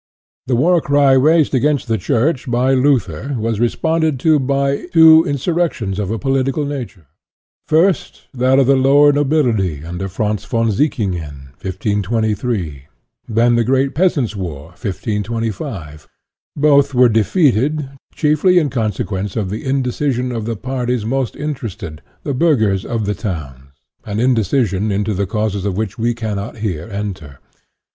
[0.47, 4.87] The war cry raised 26 INTRODUCTION against the Church by Luther was responded to by
[4.91, 7.05] two insurrections of a political nature:
[7.67, 12.85] first, that of the lower nobility under Franz von Sickingen (1523),
[13.29, 16.07] then the great Peasants' War, 1525.
[16.55, 22.33] Both were defeated, chiefly in consequence of the indecision of the parties most interested, the
[22.33, 23.69] burghers of the towns
[24.03, 27.37] an indecision into the causes of which we cannot here enter.